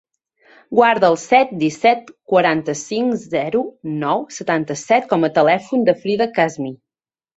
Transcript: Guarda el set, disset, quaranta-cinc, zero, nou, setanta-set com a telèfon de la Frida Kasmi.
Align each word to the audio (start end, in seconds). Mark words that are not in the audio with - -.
Guarda 0.77 1.09
el 1.11 1.17
set, 1.23 1.51
disset, 1.63 2.09
quaranta-cinc, 2.33 3.19
zero, 3.35 3.61
nou, 4.05 4.25
setanta-set 4.39 5.07
com 5.13 5.29
a 5.29 5.33
telèfon 5.37 5.87
de 5.91 5.95
la 5.99 6.05
Frida 6.07 6.29
Kasmi. 6.41 6.75